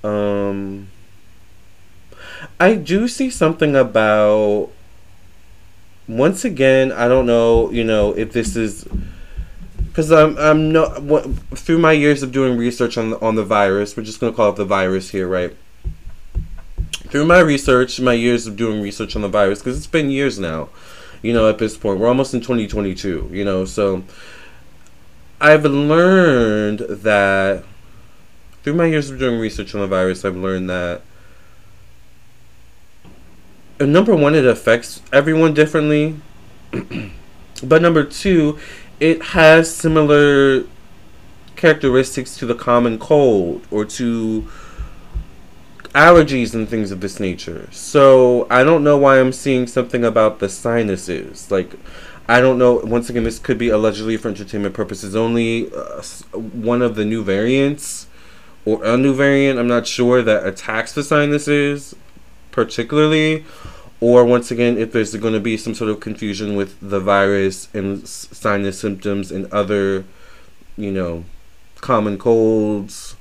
Um, 0.03 0.89
I 2.59 2.75
do 2.75 3.07
see 3.07 3.29
something 3.29 3.75
about. 3.75 4.69
Once 6.07 6.45
again, 6.45 6.91
I 6.91 7.07
don't 7.07 7.25
know, 7.25 7.71
you 7.71 7.83
know, 7.83 8.11
if 8.11 8.31
this 8.31 8.55
is 8.55 8.87
because 9.95 10.11
I'm 10.11 10.37
I'm 10.37 10.73
no 10.73 10.89
what, 10.99 11.23
through 11.57 11.77
my 11.77 11.93
years 11.93 12.21
of 12.21 12.33
doing 12.33 12.57
research 12.57 12.97
on 12.97 13.13
on 13.15 13.35
the 13.35 13.45
virus. 13.45 13.95
We're 13.95 14.03
just 14.03 14.19
gonna 14.19 14.33
call 14.33 14.49
it 14.49 14.57
the 14.57 14.65
virus 14.65 15.11
here, 15.11 15.25
right? 15.25 15.55
Through 17.07 17.25
my 17.25 17.39
research, 17.39 17.97
my 18.01 18.11
years 18.11 18.45
of 18.45 18.57
doing 18.57 18.81
research 18.81 19.15
on 19.15 19.21
the 19.21 19.29
virus, 19.29 19.59
because 19.59 19.77
it's 19.77 19.87
been 19.87 20.09
years 20.09 20.37
now. 20.37 20.67
You 21.21 21.33
know, 21.33 21.47
at 21.47 21.59
this 21.59 21.77
point, 21.77 21.99
we're 21.99 22.09
almost 22.09 22.33
in 22.33 22.41
2022. 22.41 23.29
You 23.31 23.45
know, 23.45 23.63
so 23.63 24.03
I've 25.39 25.63
learned 25.63 26.79
that 26.79 27.63
through 28.63 28.73
my 28.73 28.87
years 28.87 29.09
of 29.09 29.17
doing 29.17 29.39
research 29.39 29.73
on 29.73 29.79
the 29.79 29.87
virus, 29.87 30.25
I've 30.25 30.35
learned 30.35 30.69
that 30.69 31.03
number 33.79 34.15
one, 34.15 34.35
it 34.35 34.45
affects 34.45 35.01
everyone 35.11 35.53
differently. 35.53 36.17
but 37.63 37.81
number 37.81 38.03
two, 38.03 38.57
it 38.99 39.21
has 39.21 39.73
similar 39.73 40.65
characteristics 41.55 42.37
to 42.37 42.45
the 42.45 42.55
common 42.55 42.99
cold 42.99 43.65
or 43.71 43.85
to 43.85 44.47
allergies 45.93 46.53
and 46.53 46.67
things 46.67 46.91
of 46.91 46.99
this 46.99 47.19
nature. 47.19 47.69
So 47.71 48.47
I 48.49 48.63
don't 48.63 48.83
know 48.83 48.97
why 48.97 49.19
I'm 49.19 49.31
seeing 49.31 49.65
something 49.65 50.03
about 50.03 50.39
the 50.39 50.49
sinuses. 50.49 51.49
Like, 51.49 51.73
I 52.27 52.41
don't 52.41 52.57
know. 52.57 52.75
Once 52.75 53.09
again, 53.09 53.23
this 53.23 53.39
could 53.39 53.57
be 53.57 53.69
allegedly 53.69 54.17
for 54.17 54.27
entertainment 54.29 54.75
purposes 54.75 55.15
only. 55.15 55.71
Uh, 55.71 56.01
one 56.33 56.81
of 56.81 56.95
the 56.95 57.05
new 57.05 57.23
variants 57.23 58.07
or 58.65 58.83
a 58.83 58.97
new 58.97 59.13
variant, 59.13 59.59
I'm 59.59 59.67
not 59.67 59.87
sure, 59.87 60.21
that 60.21 60.45
attacks 60.45 60.91
the 60.91 61.03
sinuses 61.03 61.95
particularly. 62.55 63.43
Or 63.99 64.25
once 64.25 64.49
again, 64.49 64.77
if 64.77 64.91
there's 64.91 65.13
going 65.15 65.33
to 65.33 65.39
be 65.39 65.57
some 65.57 65.75
sort 65.75 65.91
of 65.91 65.99
confusion 65.99 66.55
with 66.55 66.77
the 66.81 66.99
virus 66.99 67.67
and 67.73 68.07
sinus 68.07 68.79
symptoms 68.79 69.31
and 69.31 69.51
other, 69.51 70.05
you 70.77 70.91
know, 70.91 71.25
common 71.81 72.17
colds, 72.17 73.15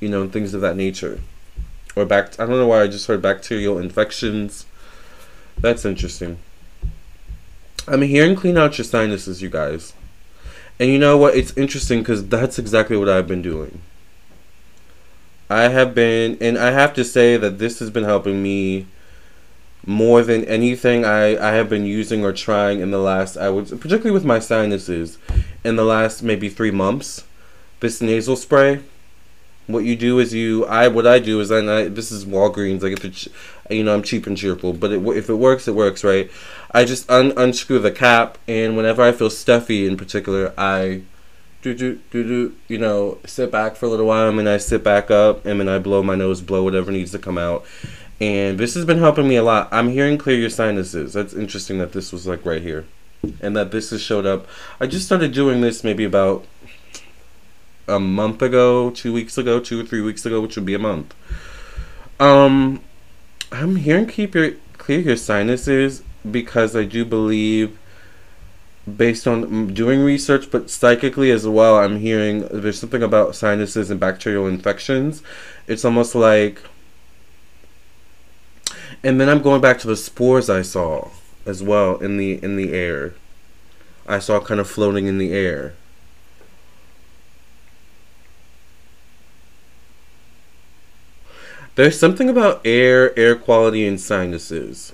you 0.00 0.08
know, 0.08 0.28
things 0.28 0.54
of 0.54 0.60
that 0.60 0.76
nature 0.76 1.20
or 1.94 2.04
back. 2.04 2.38
I 2.40 2.46
don't 2.46 2.56
know 2.56 2.68
why 2.68 2.82
I 2.82 2.86
just 2.88 3.06
heard 3.06 3.20
bacterial 3.20 3.78
infections. 3.78 4.66
That's 5.58 5.84
interesting. 5.84 6.38
I'm 7.86 8.02
hearing 8.02 8.36
clean 8.36 8.56
out 8.56 8.78
your 8.78 8.84
sinuses, 8.84 9.42
you 9.42 9.50
guys. 9.50 9.92
And 10.78 10.90
you 10.90 10.98
know 10.98 11.16
what? 11.16 11.36
It's 11.36 11.56
interesting 11.56 12.00
because 12.00 12.28
that's 12.28 12.58
exactly 12.58 12.96
what 12.96 13.08
I've 13.08 13.28
been 13.28 13.42
doing. 13.42 13.80
I 15.52 15.68
have 15.68 15.94
been, 15.94 16.38
and 16.40 16.58
I 16.58 16.70
have 16.70 16.94
to 16.94 17.04
say 17.04 17.36
that 17.36 17.58
this 17.58 17.78
has 17.80 17.90
been 17.90 18.04
helping 18.04 18.42
me 18.42 18.86
more 19.84 20.22
than 20.22 20.44
anything 20.44 21.04
I, 21.04 21.36
I 21.36 21.52
have 21.52 21.68
been 21.68 21.84
using 21.84 22.24
or 22.24 22.32
trying 22.32 22.80
in 22.80 22.90
the 22.90 22.98
last, 22.98 23.36
I 23.36 23.50
would, 23.50 23.68
particularly 23.68 24.12
with 24.12 24.24
my 24.24 24.38
sinuses, 24.38 25.18
in 25.64 25.76
the 25.76 25.84
last 25.84 26.22
maybe 26.22 26.48
three 26.48 26.70
months. 26.70 27.24
This 27.80 28.00
nasal 28.00 28.36
spray 28.36 28.80
what 29.66 29.84
you 29.84 29.96
do 29.96 30.18
is 30.18 30.34
you 30.34 30.64
I 30.66 30.88
what 30.88 31.06
I 31.06 31.18
do 31.18 31.40
is 31.40 31.50
I, 31.52 31.58
I 31.58 31.88
this 31.88 32.10
is 32.10 32.24
Walgreens 32.24 32.82
like 32.82 32.92
if 32.92 33.04
it's 33.04 33.28
you 33.70 33.84
know 33.84 33.94
I'm 33.94 34.02
cheap 34.02 34.26
and 34.26 34.36
cheerful 34.36 34.72
but 34.72 34.92
it, 34.92 35.00
if 35.16 35.28
it 35.28 35.34
works 35.34 35.68
it 35.68 35.74
works 35.74 36.02
right 36.02 36.30
I 36.72 36.84
just 36.84 37.08
un- 37.10 37.32
unscrew 37.36 37.78
the 37.78 37.92
cap 37.92 38.38
and 38.48 38.76
whenever 38.76 39.02
I 39.02 39.12
feel 39.12 39.30
stuffy 39.30 39.86
in 39.86 39.96
particular 39.96 40.52
I 40.58 41.02
do 41.62 41.74
do 41.74 42.00
do 42.10 42.24
do 42.24 42.56
you 42.68 42.78
know 42.78 43.18
sit 43.24 43.50
back 43.50 43.76
for 43.76 43.86
a 43.86 43.88
little 43.88 44.06
while 44.06 44.28
and 44.28 44.38
then 44.38 44.48
I 44.48 44.56
sit 44.58 44.82
back 44.84 45.10
up 45.10 45.46
and 45.46 45.60
then 45.60 45.68
I 45.68 45.78
blow 45.78 46.02
my 46.02 46.14
nose 46.14 46.40
blow 46.40 46.62
whatever 46.62 46.90
needs 46.90 47.12
to 47.12 47.18
come 47.18 47.38
out. 47.38 47.64
And 48.20 48.58
this 48.58 48.74
has 48.74 48.84
been 48.84 48.98
helping 48.98 49.28
me 49.28 49.36
a 49.36 49.42
lot. 49.42 49.68
I'm 49.72 49.88
hearing 49.88 50.18
clear 50.18 50.38
your 50.38 50.50
sinuses. 50.50 51.12
That's 51.12 51.34
interesting 51.34 51.78
that 51.78 51.92
this 51.92 52.12
was 52.12 52.26
like 52.26 52.44
right 52.44 52.62
here 52.62 52.84
and 53.40 53.56
that 53.56 53.70
this 53.70 53.90
has 53.90 54.00
showed 54.00 54.26
up. 54.26 54.46
I 54.80 54.86
just 54.86 55.06
started 55.06 55.32
doing 55.32 55.60
this 55.60 55.82
maybe 55.82 56.04
about 56.04 56.44
a 57.88 57.98
month 57.98 58.42
ago, 58.42 58.90
two 58.90 59.12
weeks 59.12 59.38
ago, 59.38 59.60
two 59.60 59.80
or 59.80 59.84
three 59.84 60.00
weeks 60.00 60.24
ago, 60.24 60.40
which 60.40 60.56
would 60.56 60.66
be 60.66 60.74
a 60.74 60.78
month. 60.78 61.14
Um, 62.20 62.80
I'm 63.50 63.76
hearing 63.76 64.06
keep 64.06 64.34
your 64.34 64.52
clear 64.78 65.00
your 65.00 65.16
sinuses 65.16 66.02
because 66.28 66.76
I 66.76 66.84
do 66.84 67.04
believe, 67.04 67.76
based 68.96 69.26
on 69.26 69.44
mm, 69.44 69.74
doing 69.74 70.00
research, 70.00 70.50
but 70.50 70.70
psychically 70.70 71.30
as 71.30 71.46
well, 71.46 71.78
I'm 71.78 72.00
hearing 72.00 72.46
there's 72.48 72.78
something 72.78 73.02
about 73.02 73.34
sinuses 73.36 73.90
and 73.90 74.00
bacterial 74.00 74.46
infections. 74.46 75.22
It's 75.66 75.84
almost 75.84 76.14
like, 76.14 76.62
and 79.02 79.20
then 79.20 79.28
I'm 79.28 79.42
going 79.42 79.60
back 79.60 79.78
to 79.80 79.86
the 79.86 79.96
spores 79.96 80.50
I 80.50 80.62
saw 80.62 81.10
as 81.46 81.62
well 81.62 81.96
in 81.98 82.16
the 82.16 82.42
in 82.42 82.56
the 82.56 82.72
air. 82.72 83.14
I 84.06 84.18
saw 84.18 84.40
kind 84.40 84.60
of 84.60 84.68
floating 84.68 85.06
in 85.06 85.18
the 85.18 85.32
air. 85.32 85.74
There's 91.74 91.98
something 91.98 92.28
about 92.28 92.60
air, 92.66 93.18
air 93.18 93.34
quality, 93.34 93.86
and 93.86 93.98
sinuses. 93.98 94.92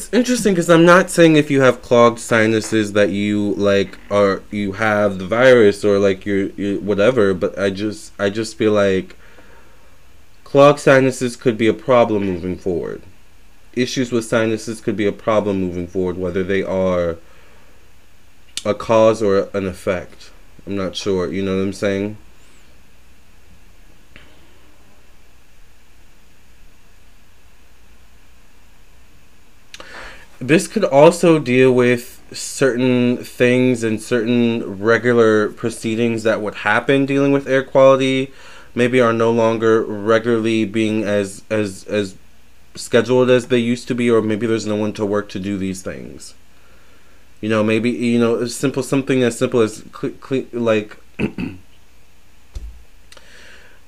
It's 0.00 0.14
interesting 0.14 0.54
because 0.54 0.70
I'm 0.70 0.86
not 0.86 1.10
saying 1.10 1.36
if 1.36 1.50
you 1.50 1.60
have 1.60 1.82
clogged 1.82 2.20
sinuses 2.20 2.94
that 2.94 3.10
you 3.10 3.52
like 3.56 3.98
are 4.10 4.42
you 4.50 4.72
have 4.72 5.18
the 5.18 5.26
virus 5.26 5.84
or 5.84 5.98
like 5.98 6.24
you're, 6.24 6.48
you're 6.52 6.80
whatever, 6.80 7.34
but 7.34 7.58
I 7.58 7.68
just 7.68 8.18
I 8.18 8.30
just 8.30 8.56
feel 8.56 8.72
like 8.72 9.14
clogged 10.42 10.78
sinuses 10.78 11.36
could 11.36 11.58
be 11.58 11.66
a 11.66 11.74
problem 11.74 12.24
moving 12.24 12.56
forward. 12.56 13.02
Issues 13.74 14.10
with 14.10 14.24
sinuses 14.24 14.80
could 14.80 14.96
be 14.96 15.04
a 15.06 15.12
problem 15.12 15.60
moving 15.60 15.86
forward, 15.86 16.16
whether 16.16 16.42
they 16.42 16.62
are 16.62 17.18
a 18.64 18.72
cause 18.72 19.22
or 19.22 19.50
an 19.52 19.66
effect. 19.66 20.30
I'm 20.66 20.76
not 20.76 20.96
sure. 20.96 21.30
You 21.30 21.42
know 21.42 21.58
what 21.58 21.62
I'm 21.62 21.74
saying? 21.74 22.16
This 30.40 30.66
could 30.66 30.84
also 30.84 31.38
deal 31.38 31.72
with 31.72 32.20
certain 32.32 33.18
things 33.18 33.82
and 33.82 34.00
certain 34.00 34.80
regular 34.80 35.50
proceedings 35.50 36.22
that 36.22 36.40
would 36.40 36.54
happen 36.56 37.04
dealing 37.04 37.32
with 37.32 37.48
air 37.48 37.62
quality 37.62 38.32
maybe 38.74 39.00
are 39.00 39.12
no 39.12 39.30
longer 39.32 39.82
regularly 39.82 40.64
being 40.64 41.02
as 41.02 41.42
as 41.50 41.84
as 41.88 42.14
scheduled 42.76 43.28
as 43.28 43.48
they 43.48 43.58
used 43.58 43.88
to 43.88 43.94
be 43.94 44.08
or 44.08 44.22
maybe 44.22 44.46
there's 44.46 44.66
no 44.66 44.76
one 44.76 44.92
to 44.92 45.04
work 45.04 45.28
to 45.28 45.40
do 45.40 45.58
these 45.58 45.82
things. 45.82 46.34
You 47.40 47.48
know 47.48 47.64
maybe 47.64 47.90
you 47.90 48.18
know 48.18 48.46
simple 48.46 48.82
something 48.82 49.22
as 49.22 49.36
simple 49.36 49.60
as 49.60 49.82
cl- 49.98 50.14
cl- 50.26 50.46
like 50.52 50.96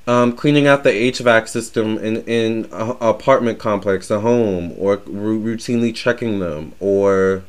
um, 0.07 0.33
cleaning 0.37 0.67
out 0.67 0.85
the 0.85 0.91
HVAC 0.93 1.49
system 1.49 1.99
in 1.99 2.19
in 2.25 2.69
a, 2.73 2.91
apartment 3.01 3.59
complex, 3.59 4.11
a 4.11 4.21
home, 4.21 4.75
or 4.79 4.95
r- 4.95 4.99
routinely 5.07 5.95
checking 5.95 6.41
them, 6.41 6.73
or 6.81 7.45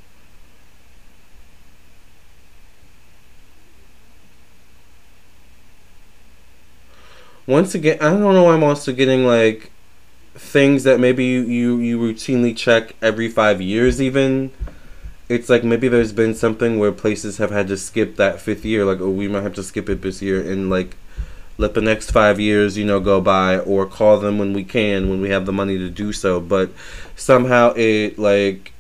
once 7.46 7.76
again, 7.76 7.98
I 8.02 8.10
don't 8.12 8.22
know. 8.22 8.44
Why 8.44 8.54
I'm 8.54 8.64
also 8.64 8.94
getting 8.94 9.26
like 9.26 9.72
things 10.36 10.84
that 10.84 11.00
maybe 11.00 11.26
you, 11.26 11.44
you 11.44 11.78
you 11.80 12.00
routinely 12.00 12.56
check 12.56 12.96
every 13.02 13.30
five 13.30 13.62
years, 13.62 14.02
even. 14.02 14.52
It's 15.30 15.50
like 15.50 15.64
maybe 15.64 15.88
there's 15.88 16.14
been 16.14 16.36
something 16.36 16.80
where 16.80 16.92
places 16.92 17.38
have 17.38 17.52
had 17.52 17.68
to 17.70 17.78
skip 17.78 18.18
that 18.18 18.42
fifth 18.42 18.66
year, 18.66 18.86
like 18.86 19.00
oh 19.02 19.10
we 19.10 19.28
might 19.28 19.44
have 19.44 19.56
to 19.56 19.64
skip 19.64 19.90
it 19.90 20.02
this 20.02 20.22
year, 20.22 20.42
and 20.42 20.70
like 20.70 20.96
let 21.58 21.74
the 21.74 21.82
next 21.82 22.12
five 22.12 22.40
years, 22.40 22.78
you 22.78 22.86
know, 22.86 23.00
go 23.00 23.22
by, 23.22 23.60
or 23.60 23.86
call 23.86 24.20
them 24.20 24.38
when 24.40 24.54
we 24.54 24.64
can, 24.64 25.10
when 25.10 25.22
we 25.22 25.30
have 25.30 25.46
the 25.46 25.54
money 25.54 25.78
to 25.78 25.90
do 25.90 26.12
so. 26.12 26.40
But 26.40 26.72
somehow 27.16 27.74
it 27.76 28.18
like 28.18 28.74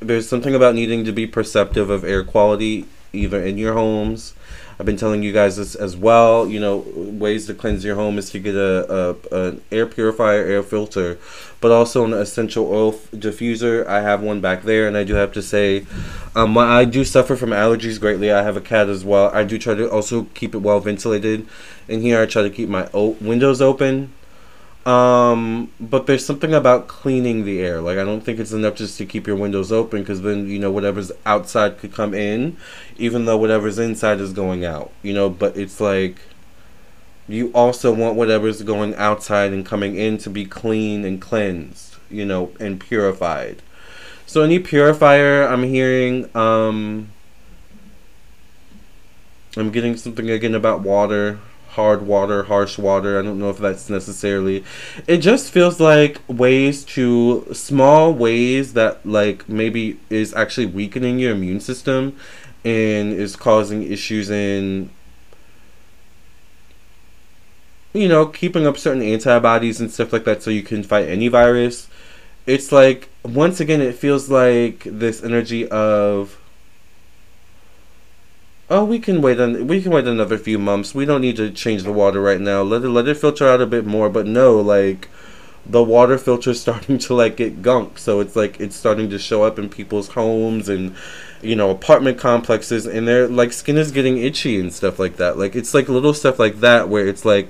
there's 0.00 0.28
something 0.28 0.54
about 0.54 0.74
needing 0.74 1.04
to 1.04 1.12
be 1.12 1.26
perceptive 1.26 1.90
of 1.90 2.04
air 2.04 2.22
quality, 2.22 2.86
either 3.12 3.42
in 3.42 3.58
your 3.58 3.72
homes. 3.72 4.34
I've 4.78 4.86
been 4.86 4.96
telling 4.96 5.24
you 5.24 5.32
guys 5.32 5.56
this 5.56 5.74
as 5.74 5.96
well. 5.96 6.46
You 6.46 6.60
know, 6.60 6.84
ways 6.94 7.46
to 7.46 7.54
cleanse 7.54 7.84
your 7.84 7.96
home 7.96 8.16
is 8.16 8.30
to 8.30 8.38
get 8.38 8.54
a, 8.54 9.16
a 9.32 9.48
an 9.48 9.62
air 9.72 9.86
purifier, 9.86 10.44
air 10.44 10.62
filter, 10.62 11.18
but 11.60 11.72
also 11.72 12.04
an 12.04 12.12
essential 12.12 12.72
oil 12.72 12.92
diffuser. 12.92 13.84
I 13.86 14.02
have 14.02 14.22
one 14.22 14.40
back 14.40 14.62
there, 14.62 14.86
and 14.86 14.96
I 14.96 15.02
do 15.02 15.14
have 15.14 15.32
to 15.32 15.42
say, 15.42 15.84
um, 16.36 16.56
I 16.56 16.84
do 16.84 17.04
suffer 17.04 17.34
from 17.34 17.50
allergies 17.50 17.98
greatly. 17.98 18.30
I 18.30 18.42
have 18.42 18.56
a 18.56 18.60
cat 18.60 18.88
as 18.88 19.04
well. 19.04 19.30
I 19.34 19.42
do 19.42 19.58
try 19.58 19.74
to 19.74 19.90
also 19.90 20.24
keep 20.34 20.54
it 20.54 20.58
well 20.58 20.78
ventilated. 20.78 21.46
In 21.88 22.00
here, 22.00 22.20
I 22.20 22.26
try 22.26 22.42
to 22.42 22.50
keep 22.50 22.68
my 22.68 22.88
windows 22.92 23.60
open. 23.60 24.12
Um, 24.88 25.70
but 25.78 26.06
there's 26.06 26.24
something 26.24 26.54
about 26.54 26.88
cleaning 26.88 27.44
the 27.44 27.60
air. 27.60 27.82
Like 27.82 27.98
I 27.98 28.04
don't 28.04 28.22
think 28.22 28.38
it's 28.38 28.52
enough 28.52 28.74
just 28.74 28.96
to 28.96 29.04
keep 29.04 29.26
your 29.26 29.36
windows 29.36 29.70
open 29.70 30.00
because 30.00 30.22
then 30.22 30.48
you 30.48 30.58
know 30.58 30.70
whatever's 30.70 31.12
outside 31.26 31.76
could 31.76 31.92
come 31.92 32.14
in, 32.14 32.56
even 32.96 33.26
though 33.26 33.36
whatever's 33.36 33.78
inside 33.78 34.18
is 34.18 34.32
going 34.32 34.64
out. 34.64 34.90
You 35.02 35.12
know, 35.12 35.28
but 35.28 35.58
it's 35.58 35.78
like 35.78 36.22
you 37.28 37.50
also 37.52 37.92
want 37.92 38.16
whatever's 38.16 38.62
going 38.62 38.94
outside 38.94 39.52
and 39.52 39.66
coming 39.66 39.96
in 39.96 40.16
to 40.18 40.30
be 40.30 40.46
clean 40.46 41.04
and 41.04 41.20
cleansed. 41.20 41.96
You 42.08 42.24
know, 42.24 42.52
and 42.58 42.80
purified. 42.80 43.60
So 44.24 44.42
any 44.42 44.58
purifier 44.58 45.46
I'm 45.46 45.64
hearing, 45.64 46.34
um, 46.34 47.10
I'm 49.54 49.70
getting 49.70 49.98
something 49.98 50.30
again 50.30 50.54
about 50.54 50.80
water 50.80 51.40
hard 51.78 52.02
water, 52.02 52.42
harsh 52.42 52.76
water. 52.76 53.20
I 53.20 53.22
don't 53.22 53.38
know 53.38 53.50
if 53.50 53.58
that's 53.58 53.88
necessarily. 53.88 54.64
It 55.06 55.18
just 55.18 55.52
feels 55.52 55.78
like 55.78 56.20
ways 56.26 56.84
to 56.96 57.46
small 57.52 58.12
ways 58.12 58.72
that 58.72 59.06
like 59.06 59.48
maybe 59.48 60.00
is 60.10 60.34
actually 60.34 60.66
weakening 60.66 61.20
your 61.20 61.32
immune 61.36 61.60
system 61.60 62.16
and 62.64 63.12
is 63.12 63.36
causing 63.36 63.84
issues 63.84 64.28
in 64.28 64.90
you 67.92 68.08
know, 68.08 68.26
keeping 68.26 68.66
up 68.66 68.76
certain 68.76 69.02
antibodies 69.02 69.80
and 69.80 69.92
stuff 69.92 70.12
like 70.12 70.24
that 70.24 70.42
so 70.42 70.50
you 70.50 70.64
can 70.64 70.82
fight 70.82 71.08
any 71.08 71.28
virus. 71.28 71.86
It's 72.44 72.72
like 72.72 73.08
once 73.22 73.60
again 73.60 73.80
it 73.80 73.94
feels 73.94 74.28
like 74.28 74.82
this 74.84 75.22
energy 75.22 75.68
of 75.68 76.38
oh, 78.70 78.84
we 78.84 78.98
can 78.98 79.22
wait 79.22 79.40
on 79.40 79.66
we 79.66 79.82
can 79.82 79.92
wait 79.92 80.06
another 80.06 80.38
few 80.38 80.58
months. 80.58 80.94
We 80.94 81.04
don't 81.04 81.20
need 81.20 81.36
to 81.36 81.50
change 81.50 81.82
the 81.82 81.92
water 81.92 82.20
right 82.20 82.40
now. 82.40 82.62
Let 82.62 82.82
it 82.82 82.88
let 82.90 83.08
it 83.08 83.16
filter 83.16 83.48
out 83.48 83.60
a 83.60 83.66
bit 83.66 83.86
more. 83.86 84.08
But 84.10 84.26
no, 84.26 84.60
like 84.60 85.08
the 85.66 85.82
water 85.82 86.18
filter 86.18 86.50
is 86.50 86.60
starting 86.66 86.98
to 86.98 87.14
like 87.14 87.36
get 87.36 87.62
gunk. 87.62 87.98
So 87.98 88.20
it's 88.20 88.36
like 88.36 88.60
it's 88.60 88.76
starting 88.76 89.10
to 89.10 89.18
show 89.18 89.42
up 89.44 89.58
in 89.58 89.68
people's 89.68 90.08
homes 90.08 90.68
and 90.68 90.94
you 91.42 91.56
know 91.56 91.70
apartment 91.70 92.18
complexes, 92.18 92.86
and 92.86 93.06
their 93.06 93.28
like 93.28 93.52
skin 93.52 93.76
is 93.76 93.90
getting 93.92 94.18
itchy 94.18 94.60
and 94.60 94.72
stuff 94.72 94.98
like 94.98 95.16
that. 95.16 95.38
Like 95.38 95.56
it's 95.56 95.74
like 95.74 95.88
little 95.88 96.14
stuff 96.14 96.38
like 96.38 96.60
that 96.60 96.88
where 96.88 97.06
it's 97.06 97.24
like 97.24 97.48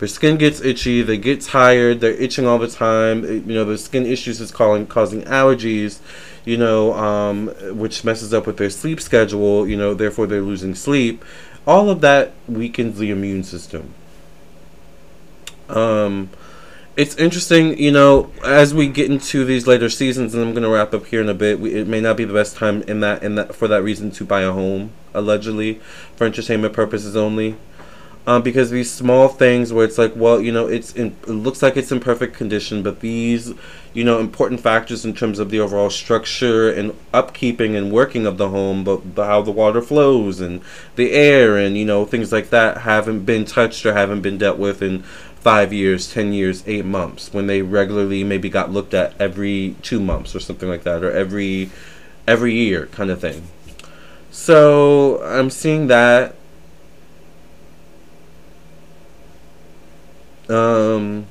their 0.00 0.08
skin 0.08 0.36
gets 0.36 0.60
itchy, 0.60 1.02
they 1.02 1.16
get 1.16 1.42
tired, 1.42 2.00
they're 2.00 2.12
itching 2.12 2.46
all 2.46 2.58
the 2.58 2.68
time. 2.68 3.24
It, 3.24 3.44
you 3.44 3.54
know, 3.54 3.64
the 3.64 3.78
skin 3.78 4.04
issues 4.04 4.40
is 4.40 4.50
calling 4.50 4.86
causing 4.86 5.22
allergies 5.22 6.00
you 6.44 6.56
know, 6.56 6.94
um, 6.94 7.48
which 7.76 8.04
messes 8.04 8.32
up 8.32 8.46
with 8.46 8.56
their 8.56 8.70
sleep 8.70 9.00
schedule, 9.00 9.68
you 9.68 9.76
know, 9.76 9.94
therefore 9.94 10.26
they're 10.26 10.40
losing 10.40 10.74
sleep. 10.74 11.24
All 11.66 11.90
of 11.90 12.00
that 12.00 12.32
weakens 12.48 12.98
the 12.98 13.10
immune 13.10 13.44
system. 13.44 13.94
Um, 15.68 16.30
it's 16.96 17.14
interesting, 17.16 17.78
you 17.78 17.92
know, 17.92 18.32
as 18.44 18.74
we 18.74 18.88
get 18.88 19.10
into 19.10 19.44
these 19.44 19.66
later 19.66 19.88
seasons, 19.88 20.34
and 20.34 20.42
I'm 20.42 20.52
going 20.52 20.64
to 20.64 20.70
wrap 20.70 20.92
up 20.92 21.06
here 21.06 21.20
in 21.20 21.28
a 21.28 21.34
bit. 21.34 21.60
We, 21.60 21.74
it 21.74 21.86
may 21.86 22.00
not 22.00 22.16
be 22.16 22.24
the 22.24 22.34
best 22.34 22.56
time 22.56 22.82
in 22.82 23.00
that 23.00 23.22
in 23.22 23.36
that 23.36 23.54
for 23.54 23.68
that 23.68 23.82
reason 23.82 24.10
to 24.12 24.24
buy 24.24 24.40
a 24.40 24.52
home, 24.52 24.92
allegedly, 25.14 25.80
for 26.16 26.26
entertainment 26.26 26.74
purposes 26.74 27.14
only 27.16 27.56
um, 28.26 28.42
because 28.42 28.70
these 28.70 28.90
small 28.90 29.28
things 29.28 29.72
where 29.72 29.84
it's 29.84 29.98
like, 29.98 30.12
well, 30.14 30.40
you 30.40 30.52
know, 30.52 30.66
it's 30.66 30.94
in, 30.94 31.16
it 31.22 31.30
looks 31.30 31.62
like 31.62 31.76
it's 31.76 31.90
in 31.90 32.00
perfect 32.00 32.36
condition, 32.36 32.82
but 32.82 33.00
these, 33.00 33.52
you 33.94 34.04
know, 34.04 34.18
important 34.18 34.60
factors 34.60 35.04
in 35.04 35.14
terms 35.14 35.38
of 35.38 35.50
the 35.50 35.58
overall 35.58 35.90
structure 35.90 36.70
and 36.70 36.92
upkeeping 37.14 37.76
and 37.76 37.90
working 37.90 38.26
of 38.26 38.36
the 38.36 38.50
home, 38.50 38.84
but 38.84 39.14
the, 39.14 39.24
how 39.24 39.40
the 39.40 39.50
water 39.50 39.80
flows 39.80 40.38
and 40.38 40.60
the 40.96 41.12
air 41.12 41.56
and 41.56 41.78
you 41.78 41.84
know 41.84 42.04
things 42.04 42.30
like 42.30 42.50
that 42.50 42.78
haven't 42.78 43.24
been 43.24 43.44
touched 43.44 43.86
or 43.86 43.94
haven't 43.94 44.20
been 44.20 44.38
dealt 44.38 44.58
with 44.58 44.82
in 44.82 45.02
five 45.40 45.72
years, 45.72 46.12
ten 46.12 46.34
years, 46.34 46.62
eight 46.66 46.84
months 46.84 47.32
when 47.32 47.46
they 47.46 47.62
regularly 47.62 48.22
maybe 48.22 48.50
got 48.50 48.70
looked 48.70 48.92
at 48.92 49.18
every 49.18 49.74
two 49.80 49.98
months 49.98 50.36
or 50.36 50.40
something 50.40 50.68
like 50.68 50.82
that 50.82 51.02
or 51.02 51.10
every 51.10 51.70
every 52.28 52.54
year 52.54 52.86
kind 52.86 53.10
of 53.10 53.20
thing. 53.20 53.42
So 54.30 55.22
I'm 55.24 55.50
seeing 55.50 55.86
that 55.88 56.36
Um, 60.50 61.26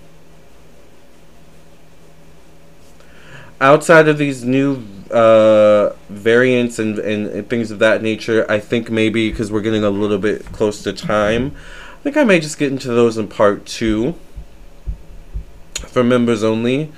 outside 3.60 4.08
of 4.08 4.18
these 4.18 4.44
new 4.44 4.84
uh, 5.12 5.94
variants 6.10 6.80
and, 6.80 7.00
and, 7.00 7.50
things 7.50 7.72
of 7.72 7.80
that 7.80 8.02
nature, 8.02 8.46
I 8.50 8.60
think 8.60 8.90
maybe 8.90 9.30
because 9.30 9.52
we're 9.52 9.62
getting 9.62 9.84
a 9.84 9.90
little 9.90 10.20
bit 10.20 10.46
close 10.46 10.84
to 10.84 10.94
time, 10.94 11.56
I 12.00 12.02
think 12.04 12.16
I 12.16 12.24
may 12.24 12.40
just 12.40 12.58
get 12.58 12.72
into 12.72 12.90
those 12.90 13.18
in 13.18 13.28
part 13.28 13.66
two 13.66 14.16
for 15.88 16.04
members 16.04 16.44
only. 16.44 16.92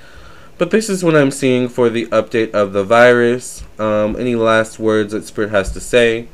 But 0.57 0.69
this 0.69 0.89
is 0.89 1.03
what 1.03 1.15
I'm 1.15 1.31
seeing 1.31 1.69
for 1.69 1.89
the 1.89 2.05
update 2.07 2.51
of 2.51 2.73
the 2.73 2.83
virus. 2.83 3.63
Um, 3.79 4.15
any 4.15 4.35
last 4.35 4.77
words 4.77 5.13
that 5.13 5.25
Spirit 5.25 5.49
has 5.49 5.71
to 5.71 5.79
say? 5.79 6.27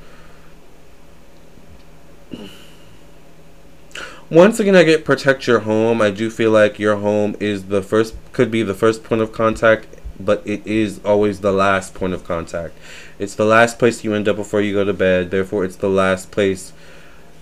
Once 4.29 4.59
again, 4.59 4.75
I 4.75 4.83
get 4.83 5.05
protect 5.05 5.47
your 5.47 5.59
home. 5.59 6.01
I 6.01 6.09
do 6.09 6.29
feel 6.29 6.51
like 6.51 6.79
your 6.79 6.97
home 6.97 7.35
is 7.39 7.65
the 7.65 7.81
first, 7.81 8.15
could 8.33 8.51
be 8.51 8.63
the 8.63 8.73
first 8.73 9.03
point 9.03 9.21
of 9.21 9.31
contact, 9.31 9.87
but 10.19 10.45
it 10.45 10.65
is 10.65 10.99
always 11.05 11.39
the 11.39 11.51
last 11.51 11.93
point 11.93 12.13
of 12.13 12.25
contact. 12.25 12.73
It's 13.19 13.35
the 13.35 13.45
last 13.45 13.79
place 13.79 14.03
you 14.03 14.13
end 14.13 14.27
up 14.27 14.35
before 14.35 14.61
you 14.61 14.73
go 14.73 14.83
to 14.83 14.93
bed. 14.93 15.31
Therefore, 15.31 15.63
it's 15.63 15.77
the 15.77 15.89
last 15.89 16.31
place 16.31 16.73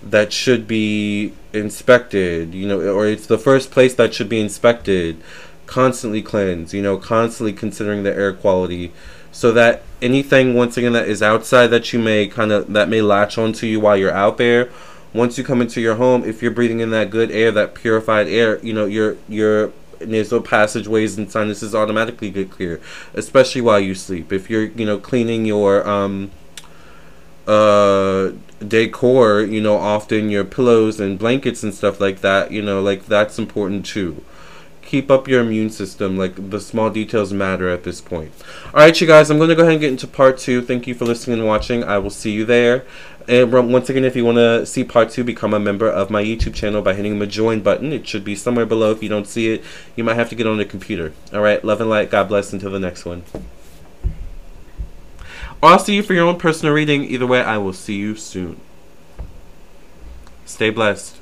that 0.02 0.32
should 0.32 0.68
be 0.68 1.32
inspected, 1.52 2.54
you 2.54 2.68
know, 2.68 2.80
or 2.80 3.06
it's 3.06 3.26
the 3.26 3.38
first 3.38 3.70
place 3.70 3.94
that 3.94 4.14
should 4.14 4.28
be 4.28 4.40
inspected, 4.40 5.20
constantly 5.66 6.22
cleansed, 6.22 6.72
you 6.72 6.82
know, 6.82 6.96
constantly 6.96 7.52
considering 7.52 8.04
the 8.04 8.14
air 8.14 8.32
quality 8.32 8.92
so 9.32 9.52
that 9.52 9.82
anything 10.00 10.54
once 10.54 10.76
again 10.76 10.92
that 10.92 11.08
is 11.08 11.22
outside 11.22 11.66
that 11.66 11.92
you 11.92 11.98
may 11.98 12.26
kind 12.26 12.52
of 12.52 12.72
that 12.72 12.88
may 12.88 13.02
latch 13.02 13.36
onto 13.36 13.66
you 13.66 13.78
while 13.78 13.96
you're 13.96 14.10
out 14.10 14.38
there 14.38 14.70
once 15.16 15.38
you 15.38 15.44
come 15.44 15.60
into 15.60 15.80
your 15.80 15.96
home, 15.96 16.24
if 16.24 16.42
you're 16.42 16.50
breathing 16.50 16.80
in 16.80 16.90
that 16.90 17.10
good 17.10 17.30
air, 17.30 17.50
that 17.52 17.74
purified 17.74 18.28
air, 18.28 18.58
you 18.64 18.72
know, 18.72 18.84
your 18.84 19.16
your 19.28 19.72
nasal 20.04 20.40
passageways 20.42 21.16
and 21.16 21.30
sinuses 21.30 21.74
automatically 21.74 22.30
get 22.30 22.50
clear, 22.50 22.80
especially 23.14 23.60
while 23.60 23.80
you 23.80 23.94
sleep. 23.94 24.32
If 24.32 24.50
you're, 24.50 24.64
you 24.64 24.84
know, 24.84 24.98
cleaning 24.98 25.46
your 25.46 25.86
um 25.88 26.30
uh 27.46 28.32
decor, 28.66 29.40
you 29.42 29.60
know, 29.60 29.76
often 29.76 30.30
your 30.30 30.44
pillows 30.44 31.00
and 31.00 31.18
blankets 31.18 31.62
and 31.62 31.74
stuff 31.74 32.00
like 32.00 32.20
that, 32.20 32.50
you 32.50 32.62
know, 32.62 32.80
like 32.80 33.06
that's 33.06 33.38
important 33.38 33.86
too 33.86 34.22
keep 34.86 35.10
up 35.10 35.28
your 35.28 35.40
immune 35.42 35.68
system. 35.70 36.16
Like 36.16 36.50
the 36.50 36.60
small 36.60 36.88
details 36.90 37.32
matter 37.32 37.68
at 37.68 37.84
this 37.84 38.00
point. 38.00 38.32
All 38.66 38.80
right, 38.80 38.98
you 38.98 39.06
guys, 39.06 39.30
I'm 39.30 39.36
going 39.36 39.50
to 39.50 39.54
go 39.54 39.62
ahead 39.62 39.72
and 39.72 39.80
get 39.80 39.90
into 39.90 40.06
part 40.06 40.38
two. 40.38 40.62
Thank 40.62 40.86
you 40.86 40.94
for 40.94 41.04
listening 41.04 41.40
and 41.40 41.46
watching. 41.46 41.84
I 41.84 41.98
will 41.98 42.10
see 42.10 42.30
you 42.30 42.44
there. 42.44 42.86
And 43.28 43.52
once 43.52 43.90
again, 43.90 44.04
if 44.04 44.14
you 44.14 44.24
want 44.24 44.38
to 44.38 44.64
see 44.64 44.84
part 44.84 45.10
two, 45.10 45.24
become 45.24 45.52
a 45.52 45.58
member 45.58 45.90
of 45.90 46.10
my 46.10 46.22
YouTube 46.22 46.54
channel 46.54 46.80
by 46.80 46.94
hitting 46.94 47.18
the 47.18 47.26
join 47.26 47.60
button. 47.60 47.92
It 47.92 48.06
should 48.06 48.24
be 48.24 48.36
somewhere 48.36 48.66
below. 48.66 48.92
If 48.92 49.02
you 49.02 49.08
don't 49.08 49.26
see 49.26 49.52
it, 49.52 49.64
you 49.96 50.04
might 50.04 50.14
have 50.14 50.28
to 50.28 50.36
get 50.36 50.46
on 50.46 50.58
the 50.58 50.64
computer. 50.64 51.12
All 51.32 51.40
right, 51.40 51.62
love 51.64 51.80
and 51.80 51.90
light. 51.90 52.10
God 52.10 52.28
bless. 52.28 52.52
Until 52.52 52.70
the 52.70 52.78
next 52.78 53.04
one. 53.04 53.24
Or 55.60 55.70
I'll 55.70 55.78
see 55.80 55.96
you 55.96 56.04
for 56.04 56.14
your 56.14 56.28
own 56.28 56.38
personal 56.38 56.72
reading. 56.72 57.02
Either 57.02 57.26
way, 57.26 57.42
I 57.42 57.58
will 57.58 57.72
see 57.72 57.96
you 57.96 58.14
soon. 58.14 58.60
Stay 60.44 60.70
blessed. 60.70 61.16